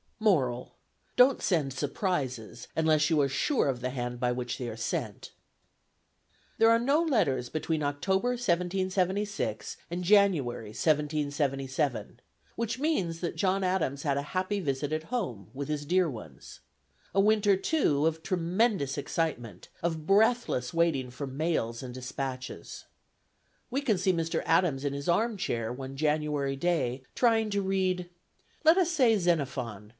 [0.19, 0.75] Moral:
[1.15, 5.31] Don't send "surprises" unless you are sure of the hand by which they are sent.
[6.59, 12.19] There are no letters between October, 1776, and January, 1777,
[12.55, 16.59] which means that John Adams had a happy visit at home with his dear ones.
[17.15, 22.85] A winter, too, of tremendous excitement, of breathless waiting for mails and despatches.
[23.71, 24.43] We can see Mr.
[24.45, 28.09] Adams in his arm chair, one January day, trying to read
[28.63, 29.89] let us say Xenophon!